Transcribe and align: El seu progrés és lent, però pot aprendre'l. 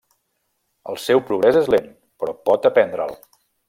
El 0.93 0.97
seu 1.03 1.23
progrés 1.29 1.61
és 1.63 1.71
lent, 1.77 1.87
però 2.25 2.39
pot 2.51 2.71
aprendre'l. 2.75 3.19